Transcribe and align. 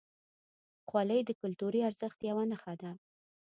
خولۍ 0.89 1.21
د 1.25 1.31
کلتوري 1.41 1.79
ارزښت 1.89 2.19
یوه 2.29 2.43
نښه 2.51 2.73
ده. 2.81 2.91